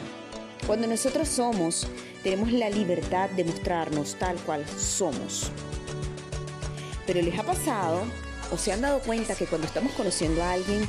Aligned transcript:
Cuando 0.67 0.87
nosotros 0.87 1.29
somos 1.29 1.89
tenemos 2.23 2.53
la 2.53 2.71
libertad 2.71 3.29
de 3.31 3.45
mostrarnos 3.45 4.17
tal 4.17 4.37
cual 4.39 4.65
somos. 4.79 5.51
Pero 7.07 7.21
les 7.21 7.39
ha 7.39 7.43
pasado 7.43 8.03
o 8.53 8.59
se 8.59 8.73
han 8.73 8.81
dado 8.81 9.01
cuenta 9.01 9.35
que 9.35 9.47
cuando 9.47 9.67
estamos 9.67 9.93
conociendo 9.93 10.43
a 10.43 10.53
alguien, 10.53 10.89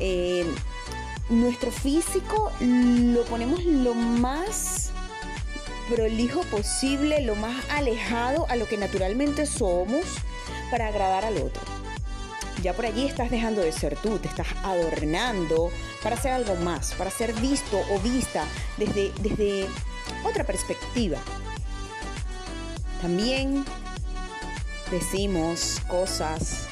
eh, 0.00 0.44
nuestro 1.30 1.70
físico 1.70 2.52
lo 2.60 3.24
ponemos 3.24 3.64
lo 3.64 3.94
más 3.94 4.90
prolijo 5.88 6.42
posible, 6.42 7.22
lo 7.22 7.36
más 7.36 7.64
alejado 7.70 8.46
a 8.48 8.56
lo 8.56 8.66
que 8.66 8.76
naturalmente 8.76 9.46
somos 9.46 10.04
para 10.70 10.88
agradar 10.88 11.24
al 11.24 11.36
otro. 11.38 11.62
Ya 12.62 12.74
por 12.74 12.86
allí 12.86 13.06
estás 13.06 13.30
dejando 13.30 13.60
de 13.60 13.70
ser 13.70 13.96
tú, 13.96 14.18
te 14.18 14.28
estás 14.28 14.48
adornando 14.64 15.70
para 16.02 16.16
hacer 16.16 16.32
algo 16.32 16.56
más, 16.56 16.94
para 16.94 17.10
ser 17.10 17.32
visto 17.34 17.80
o 17.90 18.00
vista 18.00 18.44
desde, 18.76 19.12
desde 19.20 19.68
otra 20.24 20.44
perspectiva. 20.44 21.18
También 23.02 23.64
decimos 24.90 25.80
cosas 25.88 26.66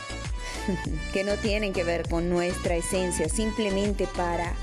que 1.13 1.25
no 1.25 1.37
tienen 1.37 1.73
que 1.73 1.85
ver 1.85 2.09
con 2.09 2.31
nuestra 2.31 2.77
esencia, 2.77 3.29
simplemente 3.29 4.07
para 4.17 4.55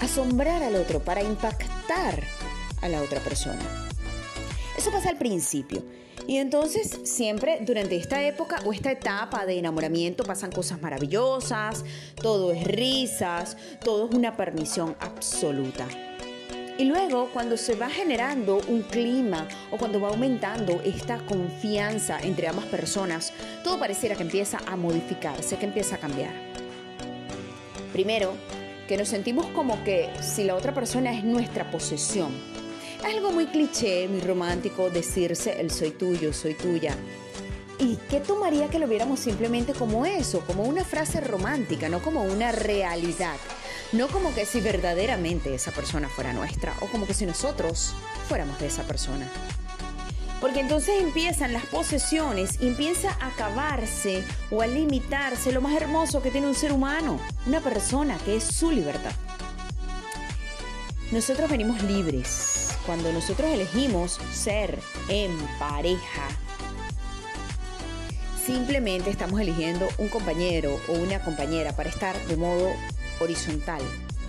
asombrar 0.00 0.62
al 0.62 0.76
otro, 0.76 1.00
para 1.00 1.22
impactar 1.22 2.22
a 2.82 2.88
la 2.88 3.02
otra 3.02 3.20
persona. 3.20 3.60
Eso 4.76 4.90
pasa 4.90 5.10
al 5.10 5.18
principio. 5.18 5.84
Y 6.26 6.36
entonces 6.36 7.00
siempre 7.04 7.58
durante 7.62 7.96
esta 7.96 8.22
época 8.22 8.60
o 8.64 8.72
esta 8.72 8.92
etapa 8.92 9.46
de 9.46 9.58
enamoramiento 9.58 10.22
pasan 10.22 10.52
cosas 10.52 10.80
maravillosas, 10.80 11.84
todo 12.20 12.52
es 12.52 12.64
risas, 12.64 13.56
todo 13.82 14.08
es 14.08 14.14
una 14.14 14.36
permisión 14.36 14.96
absoluta. 15.00 15.88
Y 16.78 16.84
luego, 16.84 17.28
cuando 17.32 17.56
se 17.56 17.74
va 17.74 17.90
generando 17.90 18.60
un 18.68 18.82
clima 18.82 19.46
o 19.70 19.76
cuando 19.76 20.00
va 20.00 20.08
aumentando 20.08 20.80
esta 20.84 21.18
confianza 21.18 22.18
entre 22.20 22.48
ambas 22.48 22.66
personas, 22.66 23.32
todo 23.62 23.78
pareciera 23.78 24.16
que 24.16 24.22
empieza 24.22 24.58
a 24.66 24.76
modificarse, 24.76 25.56
que 25.56 25.66
empieza 25.66 25.96
a 25.96 25.98
cambiar. 25.98 26.32
Primero, 27.92 28.32
que 28.88 28.96
nos 28.96 29.08
sentimos 29.08 29.46
como 29.48 29.84
que 29.84 30.10
si 30.20 30.44
la 30.44 30.56
otra 30.56 30.74
persona 30.74 31.12
es 31.16 31.22
nuestra 31.22 31.70
posesión. 31.70 32.32
Es 32.98 33.14
algo 33.14 33.30
muy 33.30 33.46
cliché, 33.46 34.08
muy 34.08 34.20
romántico 34.20 34.90
decirse 34.90 35.60
el 35.60 35.70
soy 35.70 35.92
tuyo, 35.92 36.32
soy 36.32 36.54
tuya. 36.54 36.96
¿Y 37.78 37.96
qué 38.10 38.20
tomaría 38.20 38.68
que 38.68 38.78
lo 38.78 38.86
viéramos 38.86 39.20
simplemente 39.20 39.72
como 39.72 40.04
eso, 40.04 40.40
como 40.46 40.64
una 40.64 40.84
frase 40.84 41.20
romántica, 41.20 41.88
no 41.88 42.02
como 42.02 42.22
una 42.22 42.52
realidad? 42.52 43.36
No 43.92 44.06
como 44.06 44.32
que 44.32 44.46
si 44.46 44.60
verdaderamente 44.60 45.52
esa 45.52 45.72
persona 45.72 46.08
fuera 46.08 46.32
nuestra 46.32 46.74
o 46.80 46.86
como 46.86 47.06
que 47.06 47.14
si 47.14 47.26
nosotros 47.26 47.92
fuéramos 48.28 48.58
de 48.60 48.68
esa 48.68 48.84
persona. 48.84 49.28
Porque 50.40 50.60
entonces 50.60 51.02
empiezan 51.02 51.52
las 51.52 51.66
posesiones 51.66 52.60
y 52.60 52.68
empieza 52.68 53.10
a 53.20 53.26
acabarse 53.28 54.24
o 54.50 54.62
a 54.62 54.68
limitarse 54.68 55.50
lo 55.52 55.60
más 55.60 55.74
hermoso 55.74 56.22
que 56.22 56.30
tiene 56.30 56.46
un 56.46 56.54
ser 56.54 56.72
humano, 56.72 57.20
una 57.46 57.60
persona, 57.60 58.16
que 58.24 58.36
es 58.36 58.44
su 58.44 58.70
libertad. 58.70 59.12
Nosotros 61.10 61.50
venimos 61.50 61.82
libres 61.82 62.70
cuando 62.86 63.12
nosotros 63.12 63.50
elegimos 63.50 64.20
ser 64.32 64.78
en 65.08 65.36
pareja. 65.58 66.28
Simplemente 68.46 69.10
estamos 69.10 69.40
eligiendo 69.40 69.88
un 69.98 70.08
compañero 70.08 70.80
o 70.88 70.92
una 70.92 71.20
compañera 71.20 71.74
para 71.74 71.90
estar 71.90 72.16
de 72.26 72.36
modo 72.36 72.72
horizontal, 73.20 73.80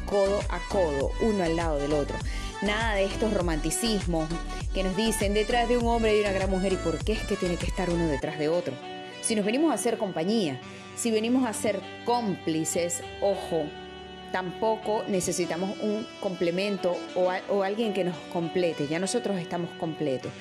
codo 0.05 0.39
a 0.49 0.59
codo, 0.69 1.11
uno 1.21 1.43
al 1.43 1.55
lado 1.55 1.77
del 1.77 1.93
otro. 1.93 2.15
Nada 2.61 2.95
de 2.95 3.05
estos 3.05 3.33
romanticismos 3.33 4.29
que 4.73 4.83
nos 4.83 4.95
dicen 4.95 5.33
detrás 5.33 5.67
de 5.67 5.77
un 5.77 5.87
hombre 5.87 6.15
y 6.15 6.21
una 6.21 6.31
gran 6.31 6.49
mujer 6.49 6.73
y 6.73 6.77
por 6.77 7.03
qué 7.03 7.13
es 7.13 7.23
que 7.23 7.35
tiene 7.35 7.57
que 7.57 7.65
estar 7.65 7.89
uno 7.89 8.07
detrás 8.07 8.37
de 8.37 8.49
otro. 8.49 8.73
Si 9.21 9.35
nos 9.35 9.45
venimos 9.45 9.71
a 9.71 9.75
hacer 9.75 9.97
compañía, 9.97 10.59
si 10.95 11.09
venimos 11.11 11.45
a 11.45 11.53
ser 11.53 11.81
cómplices, 12.05 13.01
ojo, 13.21 13.65
tampoco 14.31 15.03
necesitamos 15.07 15.77
un 15.79 16.07
complemento 16.19 16.95
o, 17.15 17.63
alguien 17.63 17.93
que 17.93 18.03
nos 18.03 18.15
complete, 18.31 18.87
ya 18.87 18.99
nosotros 18.99 19.39
estamos 19.39 19.69
completos. 19.79 20.31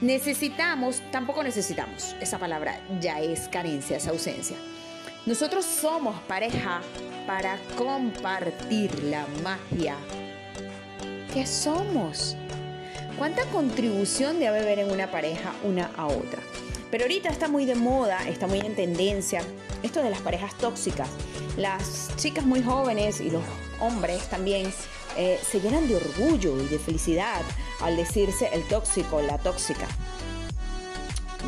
Necesitamos, 0.00 1.02
tampoco 1.10 1.42
necesitamos, 1.42 2.16
esa 2.20 2.38
palabra 2.38 2.80
ya 3.00 3.20
es 3.20 3.48
carencia, 3.48 3.98
es 3.98 4.06
ausencia. 4.06 4.56
Nosotros 5.26 5.66
somos 5.66 6.18
pareja 6.22 6.80
para 7.26 7.58
compartir 7.76 9.04
la 9.04 9.26
magia 9.42 9.96
que 11.34 11.46
somos. 11.46 12.36
¿Cuánta 13.18 13.44
contribución 13.46 14.40
debe 14.40 14.60
haber 14.60 14.78
en 14.78 14.90
una 14.90 15.10
pareja 15.10 15.52
una 15.62 15.90
a 15.98 16.06
otra? 16.06 16.40
Pero 16.90 17.04
ahorita 17.04 17.28
está 17.28 17.48
muy 17.48 17.66
de 17.66 17.74
moda, 17.74 18.26
está 18.28 18.46
muy 18.46 18.60
en 18.60 18.74
tendencia 18.74 19.42
esto 19.82 20.02
de 20.02 20.08
las 20.08 20.20
parejas 20.20 20.56
tóxicas. 20.56 21.10
Las 21.58 22.10
chicas 22.16 22.46
muy 22.46 22.62
jóvenes 22.62 23.20
y 23.20 23.30
los 23.30 23.44
hombres 23.78 24.26
también 24.30 24.72
eh, 25.18 25.38
se 25.42 25.60
llenan 25.60 25.86
de 25.86 25.96
orgullo 25.96 26.58
y 26.62 26.66
de 26.66 26.78
felicidad 26.78 27.42
al 27.82 27.96
decirse 27.96 28.48
el 28.54 28.64
tóxico, 28.64 29.20
la 29.20 29.36
tóxica. 29.36 29.86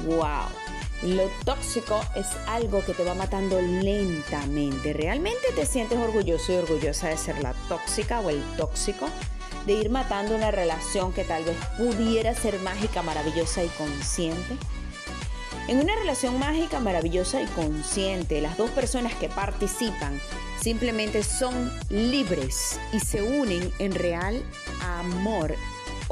¡Wow! 0.05 0.62
Lo 1.03 1.29
tóxico 1.45 2.01
es 2.15 2.29
algo 2.47 2.85
que 2.85 2.95
te 2.95 3.03
va 3.03 3.15
matando 3.15 3.61
lentamente. 3.61 4.93
¿Realmente 4.93 5.49
te 5.55 5.67
sientes 5.67 5.99
orgulloso 5.99 6.53
y 6.53 6.57
orgullosa 6.57 7.09
de 7.09 7.17
ser 7.17 7.43
la 7.43 7.55
tóxica 7.69 8.21
o 8.21 8.31
el 8.31 8.41
tóxico? 8.57 9.09
De 9.67 9.73
ir 9.73 9.91
matando 9.91 10.37
una 10.37 10.53
relación 10.53 11.13
que 11.13 11.25
tal 11.25 11.45
vez 11.45 11.57
pudiera 11.77 12.35
ser 12.35 12.61
mágica, 12.61 13.03
maravillosa 13.03 13.65
y 13.65 13.69
consciente. 13.69 14.57
En 15.67 15.81
una 15.81 15.97
relación 15.97 16.39
mágica, 16.39 16.79
maravillosa 16.79 17.43
y 17.43 17.47
consciente, 17.47 18.41
las 18.41 18.57
dos 18.57 18.71
personas 18.71 19.13
que 19.17 19.29
participan 19.29 20.21
simplemente 20.61 21.25
son 21.25 21.73
libres 21.91 22.79
y 22.93 23.01
se 23.01 23.23
unen 23.23 23.73
en 23.81 23.93
real 23.93 24.41
amor 24.81 25.57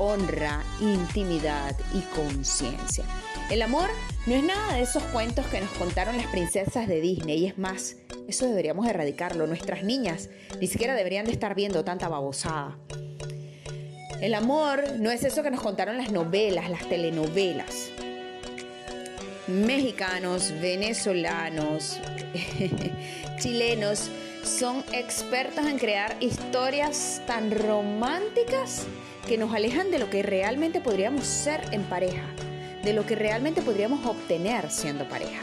honra, 0.01 0.65
intimidad 0.81 1.77
y 1.93 2.01
conciencia. 2.17 3.05
El 3.51 3.63
amor 3.63 3.91
no 4.27 4.37
es 4.37 4.45
nada 4.45 4.75
de 4.75 4.83
esos 4.83 5.03
cuentos 5.05 5.45
que 5.47 5.61
nos 5.61 5.71
contaron 5.71 6.17
las 6.17 6.29
princesas 6.29 6.87
de 6.87 7.01
Disney 7.01 7.39
y 7.39 7.47
es 7.47 7.59
más, 7.59 7.97
eso 8.29 8.47
deberíamos 8.47 8.87
erradicarlo. 8.87 9.49
Nuestras 9.49 9.83
niñas 9.83 10.29
ni 10.61 10.69
siquiera 10.69 10.95
deberían 10.95 11.27
de 11.27 11.33
estar 11.33 11.57
viendo 11.57 11.83
tanta 11.83 12.09
babosada. 12.09 12.79
El 14.21 14.35
amor 14.35 14.85
no 15.01 15.11
es 15.11 15.25
eso 15.25 15.43
que 15.43 15.51
nos 15.51 15.63
contaron 15.63 15.97
las 15.97 16.13
novelas, 16.13 16.71
las 16.71 16.89
telenovelas. 16.89 17.91
Mexicanos, 19.49 20.53
venezolanos, 20.61 21.99
chilenos 23.41 24.11
son 24.45 24.85
expertos 24.93 25.67
en 25.67 25.79
crear 25.79 26.17
historias 26.21 27.21
tan 27.27 27.51
románticas 27.51 28.87
que 29.27 29.39
nos 29.39 29.53
alejan 29.53 29.91
de 29.91 29.99
lo 29.99 30.09
que 30.09 30.23
realmente 30.23 30.81
podríamos 30.81 31.27
ser 31.27 31.63
en 31.73 31.83
pareja, 31.83 32.23
de 32.83 32.93
lo 32.93 33.07
que 33.07 33.15
realmente 33.15 33.63
podríamos 33.63 34.05
obtener 34.07 34.71
siendo 34.71 35.09
pareja. 35.09 35.43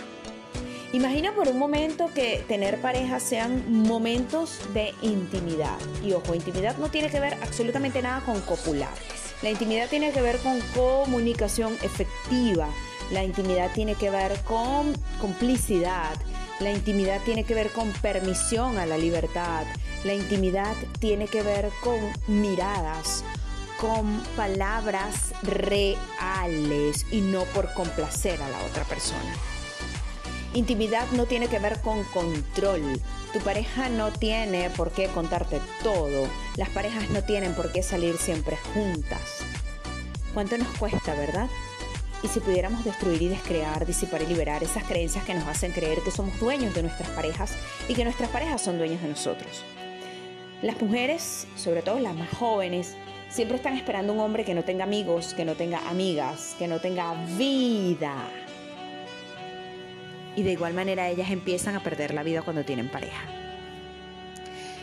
Imagina 0.94 1.34
por 1.34 1.50
un 1.50 1.60
momento 1.60 2.10
que 2.14 2.44
tener 2.48 2.80
pareja 2.80 3.20
sean 3.20 3.64
momentos 3.70 4.62
de 4.74 4.94
intimidad. 5.02 5.78
Y 6.04 6.14
ojo, 6.14 6.34
intimidad 6.34 6.78
no 6.78 6.90
tiene 6.90 7.10
que 7.10 7.20
ver 7.20 7.34
absolutamente 7.44 8.02
nada 8.02 8.22
con 8.22 8.40
copular. 8.42 8.94
La 9.42 9.50
intimidad 9.50 9.90
tiene 9.90 10.12
que 10.12 10.22
ver 10.22 10.38
con 10.38 10.60
comunicación 10.74 11.74
efectiva. 11.84 12.70
La 13.12 13.24
intimidad 13.24 13.70
tiene 13.74 13.96
que 13.96 14.10
ver 14.10 14.40
con 14.46 14.94
complicidad. 15.20 16.16
La 16.60 16.72
intimidad 16.72 17.22
tiene 17.24 17.44
que 17.44 17.54
ver 17.54 17.70
con 17.70 17.92
permisión 17.92 18.78
a 18.78 18.86
la 18.86 18.98
libertad. 18.98 19.66
La 20.04 20.14
intimidad 20.14 20.74
tiene 21.00 21.28
que 21.28 21.44
ver 21.44 21.70
con 21.84 22.00
miradas, 22.28 23.24
con 23.80 24.20
palabras 24.36 25.34
reales 25.44 27.06
y 27.12 27.22
no 27.22 27.44
por 27.46 27.74
complacer 27.74 28.42
a 28.42 28.50
la 28.50 28.60
otra 28.64 28.84
persona. 28.84 29.34
Intimidad 30.54 31.06
no 31.12 31.26
tiene 31.26 31.48
que 31.48 31.60
ver 31.60 31.80
con 31.82 32.04
control. 32.06 33.00
Tu 33.34 33.40
pareja 33.40 33.90
no 33.90 34.12
tiene 34.12 34.70
por 34.72 34.92
qué 34.92 35.08
contarte 35.08 35.62
todo. 35.84 36.28
Las 36.56 36.70
parejas 36.70 37.10
no 37.10 37.24
tienen 37.24 37.54
por 37.54 37.72
qué 37.72 37.84
salir 37.84 38.18
siempre 38.18 38.58
juntas. 38.74 39.44
¿Cuánto 40.34 40.58
nos 40.58 40.70
cuesta, 40.78 41.14
verdad? 41.14 41.48
Y 42.24 42.28
si 42.30 42.40
pudiéramos 42.40 42.84
destruir 42.84 43.22
y 43.22 43.28
descrear, 43.28 43.86
disipar 43.86 44.24
y 44.24 44.26
liberar 44.26 44.64
esas 44.64 44.84
creencias 44.86 45.24
que 45.26 45.36
nos 45.36 45.48
hacen 45.48 45.72
creer 45.72 46.02
que 46.02 46.10
somos 46.10 46.40
dueños 46.40 46.74
de 46.74 46.82
nuestras 46.82 47.10
parejas 47.10 47.54
y 47.88 47.94
que 47.94 48.04
nuestras 48.04 48.30
parejas 48.30 48.62
son 48.62 48.80
dueños 48.80 49.02
de 49.02 49.10
nosotros. 49.10 49.64
Las 50.64 50.82
mujeres, 50.82 51.46
sobre 51.56 51.84
todo 51.84 52.00
las 52.00 52.16
más 52.16 52.30
jóvenes, 52.32 52.96
siempre 53.38 53.58
están 53.58 53.76
esperando 53.78 54.14
un 54.14 54.20
hombre 54.20 54.44
que 54.44 54.56
no 54.56 54.64
tenga 54.64 54.86
amigos, 54.86 55.36
que 55.36 55.46
no 55.46 55.54
tenga 55.54 55.88
amigas, 55.88 56.56
que 56.58 56.68
no 56.68 56.80
tenga 56.80 57.14
vida. 57.38 58.16
Y 60.36 60.42
de 60.42 60.54
igual 60.54 60.74
manera 60.74 61.08
ellas 61.08 61.30
empiezan 61.30 61.76
a 61.76 61.84
perder 61.84 62.16
la 62.16 62.24
vida 62.24 62.42
cuando 62.42 62.66
tienen 62.66 62.90
pareja. 62.90 63.22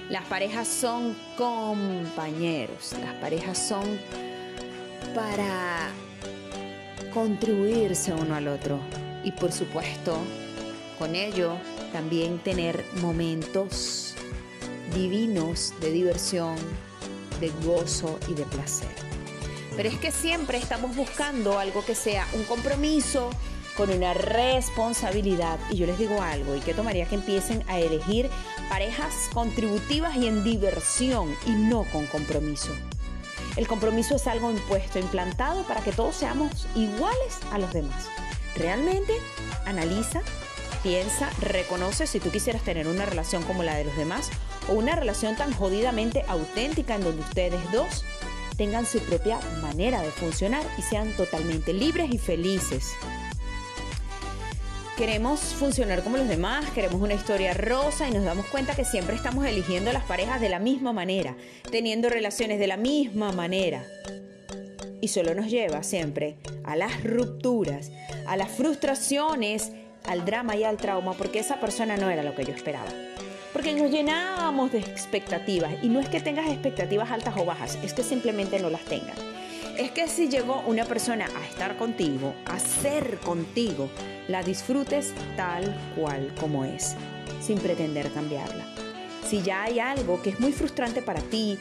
Las 0.08 0.22
parejas 0.26 0.68
son 0.68 1.16
compañeros, 1.36 2.94
las 3.00 3.14
parejas 3.14 3.58
son 3.58 3.98
para 5.16 5.90
contribuirse 7.12 8.12
uno 8.12 8.36
al 8.36 8.46
otro. 8.46 8.78
Y 9.24 9.32
por 9.32 9.50
supuesto 9.50 10.16
con 11.00 11.16
ello 11.16 11.56
también 11.92 12.38
tener 12.38 12.84
momentos 13.02 14.14
divinos 14.94 15.74
de 15.80 15.90
diversión, 15.90 16.54
de 17.40 17.50
gozo 17.64 18.18
y 18.28 18.34
de 18.34 18.44
placer. 18.44 18.94
Pero 19.76 19.88
es 19.88 19.98
que 19.98 20.12
siempre 20.12 20.58
estamos 20.58 20.94
buscando 20.94 21.58
algo 21.58 21.84
que 21.84 21.94
sea 21.94 22.26
un 22.34 22.44
compromiso, 22.44 23.30
con 23.76 23.90
una 23.90 24.14
responsabilidad. 24.14 25.58
Y 25.70 25.76
yo 25.76 25.86
les 25.86 25.98
digo 25.98 26.22
algo, 26.22 26.54
¿y 26.54 26.60
qué 26.60 26.74
tomaría 26.74 27.06
que 27.06 27.16
empiecen 27.16 27.64
a 27.68 27.78
elegir 27.78 28.30
parejas 28.68 29.12
contributivas 29.32 30.16
y 30.16 30.26
en 30.26 30.44
diversión 30.44 31.34
y 31.46 31.50
no 31.50 31.84
con 31.92 32.06
compromiso? 32.06 32.72
El 33.56 33.68
compromiso 33.68 34.16
es 34.16 34.26
algo 34.26 34.50
impuesto, 34.50 34.98
implantado 34.98 35.62
para 35.64 35.80
que 35.80 35.92
todos 35.92 36.16
seamos 36.16 36.66
iguales 36.74 37.38
a 37.52 37.58
los 37.58 37.72
demás. 37.72 38.08
Realmente 38.56 39.14
analiza, 39.64 40.22
piensa, 40.82 41.30
reconoce 41.40 42.06
si 42.06 42.20
tú 42.20 42.30
quisieras 42.30 42.62
tener 42.62 42.88
una 42.88 43.06
relación 43.06 43.42
como 43.44 43.62
la 43.62 43.76
de 43.76 43.84
los 43.84 43.96
demás 43.96 44.30
o 44.68 44.72
una 44.72 44.96
relación 44.96 45.36
tan 45.36 45.52
jodidamente 45.52 46.24
auténtica 46.28 46.94
en 46.94 47.04
donde 47.04 47.22
ustedes 47.22 47.60
dos 47.72 48.04
tengan 48.56 48.86
su 48.86 48.98
propia 49.00 49.38
manera 49.60 50.00
de 50.02 50.10
funcionar 50.10 50.62
y 50.78 50.82
sean 50.82 51.12
totalmente 51.16 51.72
libres 51.72 52.12
y 52.12 52.18
felices. 52.18 52.92
Queremos 54.96 55.40
funcionar 55.40 56.04
como 56.04 56.18
los 56.18 56.28
demás, 56.28 56.70
queremos 56.70 57.02
una 57.02 57.14
historia 57.14 57.52
rosa 57.52 58.08
y 58.08 58.12
nos 58.12 58.22
damos 58.22 58.46
cuenta 58.46 58.76
que 58.76 58.84
siempre 58.84 59.16
estamos 59.16 59.44
eligiendo 59.44 59.92
las 59.92 60.04
parejas 60.04 60.40
de 60.40 60.48
la 60.48 60.60
misma 60.60 60.92
manera, 60.92 61.36
teniendo 61.68 62.08
relaciones 62.08 62.60
de 62.60 62.68
la 62.68 62.76
misma 62.76 63.32
manera. 63.32 63.84
Y 65.00 65.08
solo 65.08 65.34
nos 65.34 65.50
lleva 65.50 65.82
siempre 65.82 66.38
a 66.62 66.76
las 66.76 67.02
rupturas, 67.02 67.90
a 68.26 68.36
las 68.36 68.52
frustraciones, 68.52 69.72
al 70.06 70.24
drama 70.24 70.54
y 70.54 70.62
al 70.62 70.76
trauma, 70.76 71.14
porque 71.14 71.40
esa 71.40 71.58
persona 71.60 71.96
no 71.96 72.08
era 72.08 72.22
lo 72.22 72.36
que 72.36 72.44
yo 72.44 72.52
esperaba. 72.52 72.90
Porque 73.54 73.72
nos 73.72 73.88
llenábamos 73.88 74.72
de 74.72 74.80
expectativas 74.80 75.72
y 75.80 75.88
no 75.88 76.00
es 76.00 76.08
que 76.08 76.20
tengas 76.20 76.50
expectativas 76.50 77.12
altas 77.12 77.34
o 77.38 77.44
bajas, 77.44 77.78
es 77.84 77.94
que 77.94 78.02
simplemente 78.02 78.58
no 78.58 78.68
las 78.68 78.84
tengas. 78.84 79.16
Es 79.78 79.92
que 79.92 80.08
si 80.08 80.28
llegó 80.28 80.64
una 80.66 80.84
persona 80.84 81.26
a 81.36 81.46
estar 81.46 81.76
contigo, 81.76 82.34
a 82.46 82.58
ser 82.58 83.18
contigo, 83.20 83.88
la 84.26 84.42
disfrutes 84.42 85.14
tal 85.36 85.72
cual 85.94 86.34
como 86.40 86.64
es, 86.64 86.96
sin 87.40 87.58
pretender 87.58 88.10
cambiarla. 88.10 88.66
Si 89.24 89.40
ya 89.40 89.62
hay 89.62 89.78
algo 89.78 90.20
que 90.20 90.30
es 90.30 90.40
muy 90.40 90.50
frustrante 90.50 91.00
para 91.00 91.20
ti 91.20 91.56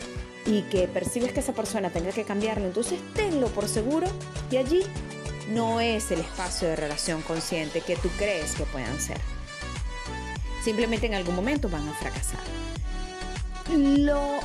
y 0.47 0.63
que 0.63 0.87
percibes 0.87 1.31
que 1.31 1.41
esa 1.41 1.53
persona 1.53 1.91
tenga 1.91 2.11
que 2.11 2.23
cambiarlo, 2.23 2.65
entonces 2.65 2.99
tenlo 3.13 3.49
por 3.49 3.67
seguro 3.67 4.07
y 4.49 4.57
allí 4.57 4.81
no 5.51 5.79
es 5.79 6.09
el 6.09 6.21
espacio 6.21 6.67
de 6.69 6.75
relación 6.75 7.21
consciente 7.21 7.81
que 7.81 7.95
tú 7.97 8.09
crees 8.17 8.55
que 8.55 8.63
puedan 8.63 8.99
ser. 8.99 9.17
Simplemente 10.63 11.07
en 11.07 11.13
algún 11.13 11.35
momento 11.35 11.69
van 11.69 11.87
a 11.87 11.93
fracasar. 11.93 12.39
Lo 13.75 14.39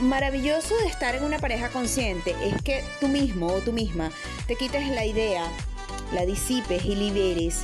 maravilloso 0.00 0.76
de 0.76 0.86
estar 0.86 1.14
en 1.14 1.24
una 1.24 1.38
pareja 1.38 1.70
consciente 1.70 2.34
es 2.42 2.60
que 2.62 2.84
tú 3.00 3.08
mismo 3.08 3.46
o 3.46 3.60
tú 3.60 3.72
misma 3.72 4.10
te 4.46 4.56
quites 4.56 4.88
la 4.88 5.06
idea 5.06 5.50
la 6.12 6.26
disipes 6.26 6.84
y 6.84 6.94
liberes 6.94 7.62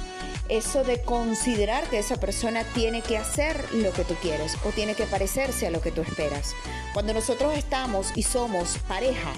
eso 0.48 0.84
de 0.84 1.00
considerar 1.00 1.88
que 1.88 1.98
esa 1.98 2.16
persona 2.16 2.64
tiene 2.74 3.00
que 3.00 3.16
hacer 3.16 3.72
lo 3.74 3.92
que 3.92 4.04
tú 4.04 4.14
quieres 4.16 4.56
o 4.64 4.70
tiene 4.70 4.94
que 4.94 5.06
parecerse 5.06 5.66
a 5.66 5.70
lo 5.70 5.80
que 5.80 5.92
tú 5.92 6.02
esperas. 6.02 6.54
Cuando 6.92 7.14
nosotros 7.14 7.56
estamos 7.56 8.12
y 8.16 8.22
somos 8.22 8.76
pareja, 8.88 9.32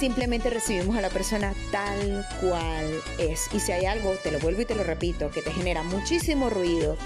simplemente 0.00 0.50
recibimos 0.50 0.96
a 0.96 1.02
la 1.02 1.10
persona 1.10 1.54
tal 1.70 2.26
cual 2.40 3.00
es. 3.18 3.48
Y 3.52 3.60
si 3.60 3.70
hay 3.70 3.86
algo, 3.86 4.12
te 4.22 4.32
lo 4.32 4.40
vuelvo 4.40 4.62
y 4.62 4.64
te 4.64 4.74
lo 4.74 4.82
repito, 4.82 5.30
que 5.30 5.42
te 5.42 5.52
genera 5.52 5.82
muchísimo 5.82 6.50
ruido, 6.50 6.96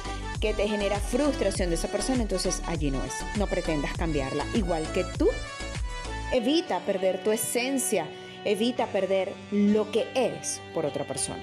que 0.43 0.53
te 0.53 0.69
genera 0.69 1.01
frustración 1.01 1.71
de 1.71 1.77
esa 1.77 1.89
persona, 1.89 2.21
entonces 2.21 2.63
allí 2.67 2.91
no 2.91 3.03
es. 3.03 3.15
No 3.39 3.47
pretendas 3.47 3.97
cambiarla. 3.97 4.45
Igual 4.53 4.87
que 4.93 5.05
tú, 5.17 5.29
evita 6.33 6.81
perder 6.81 7.23
tu 7.25 7.33
esencia 7.33 8.07
Evita 8.45 8.87
perder 8.87 9.33
lo 9.53 9.93
que 9.93 10.09
eres 10.15 10.61
por 10.75 10.85
otra 10.85 11.05
persona. 11.05 11.43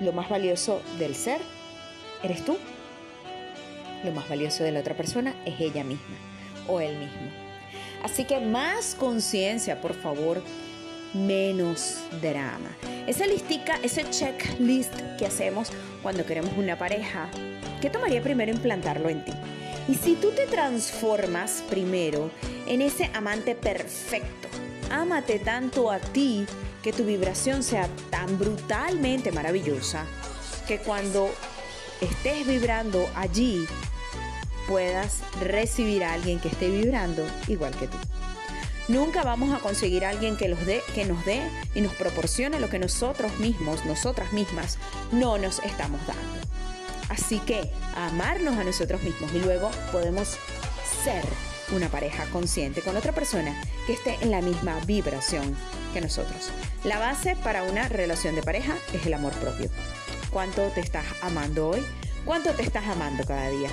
Lo 0.00 0.12
más 0.12 0.28
valioso 0.28 0.82
del 0.98 1.14
ser 1.14 1.40
eres 2.24 2.44
tú. 2.44 2.56
Lo 4.04 4.10
más 4.12 4.28
valioso 4.28 4.64
de 4.64 4.72
la 4.72 4.80
otra 4.80 4.96
persona 4.96 5.34
es 5.44 5.60
ella 5.60 5.84
misma 5.84 6.16
o 6.66 6.80
él 6.80 6.96
mismo. 6.98 7.30
Así 8.02 8.24
que 8.24 8.40
más 8.40 8.96
conciencia, 8.96 9.80
por 9.80 9.94
favor, 9.94 10.42
menos 11.14 12.00
drama. 12.20 12.76
Esa 13.06 13.26
listica, 13.26 13.78
ese 13.82 14.08
checklist 14.10 14.94
que 15.18 15.26
hacemos 15.26 15.70
cuando 16.02 16.26
queremos 16.26 16.52
una 16.56 16.78
pareja, 16.78 17.28
¿qué 17.80 17.90
tomaría 17.90 18.22
primero 18.22 18.52
implantarlo 18.52 19.08
en 19.08 19.24
ti? 19.24 19.32
Y 19.88 19.94
si 19.94 20.14
tú 20.14 20.30
te 20.30 20.46
transformas 20.46 21.64
primero 21.68 22.30
en 22.66 22.82
ese 22.82 23.10
amante 23.14 23.54
perfecto, 23.54 24.48
ámate 24.90 25.38
tanto 25.38 25.90
a 25.90 25.98
ti 25.98 26.46
que 26.82 26.92
tu 26.92 27.04
vibración 27.04 27.62
sea 27.62 27.88
tan 28.10 28.38
brutalmente 28.38 29.32
maravillosa 29.32 30.04
que 30.66 30.78
cuando 30.78 31.30
estés 32.00 32.46
vibrando 32.46 33.08
allí 33.14 33.66
puedas 34.68 35.20
recibir 35.40 36.04
a 36.04 36.12
alguien 36.12 36.38
que 36.38 36.48
esté 36.48 36.70
vibrando 36.70 37.26
igual 37.48 37.76
que 37.76 37.88
tú. 37.88 37.96
Nunca 38.88 39.22
vamos 39.22 39.52
a 39.52 39.60
conseguir 39.60 40.04
a 40.04 40.10
alguien 40.10 40.36
que, 40.36 40.48
los 40.48 40.64
dé, 40.66 40.82
que 40.94 41.04
nos 41.04 41.24
dé 41.24 41.42
y 41.74 41.80
nos 41.80 41.94
proporcione 41.94 42.58
lo 42.58 42.68
que 42.68 42.78
nosotros 42.78 43.38
mismos, 43.38 43.84
nosotras 43.84 44.32
mismas, 44.32 44.78
no 45.12 45.38
nos 45.38 45.60
estamos 45.60 46.00
dando. 46.06 46.49
Así 47.10 47.40
que 47.40 47.68
amarnos 47.96 48.56
a 48.56 48.64
nosotros 48.64 49.02
mismos 49.02 49.32
y 49.34 49.40
luego 49.40 49.70
podemos 49.92 50.38
ser 51.04 51.24
una 51.72 51.88
pareja 51.88 52.24
consciente 52.26 52.82
con 52.82 52.96
otra 52.96 53.12
persona 53.12 53.60
que 53.86 53.92
esté 53.92 54.16
en 54.22 54.30
la 54.30 54.40
misma 54.40 54.78
vibración 54.86 55.56
que 55.92 56.00
nosotros. 56.00 56.50
La 56.84 56.98
base 56.98 57.36
para 57.36 57.64
una 57.64 57.88
relación 57.88 58.34
de 58.36 58.42
pareja 58.42 58.74
es 58.92 59.06
el 59.06 59.14
amor 59.14 59.32
propio. 59.34 59.68
¿Cuánto 60.30 60.62
te 60.68 60.80
estás 60.80 61.04
amando 61.20 61.70
hoy? 61.70 61.84
¿Cuánto 62.24 62.52
te 62.52 62.62
estás 62.62 62.86
amando 62.86 63.24
cada 63.24 63.50
día? 63.50 63.70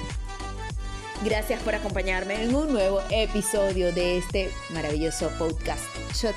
Gracias 1.23 1.61
por 1.61 1.75
acompañarme 1.75 2.43
en 2.43 2.55
un 2.55 2.71
nuevo 2.71 3.01
episodio 3.11 3.91
de 3.91 4.17
este 4.17 4.51
maravilloso 4.71 5.29
podcast 5.37 5.83
Shot 6.13 6.35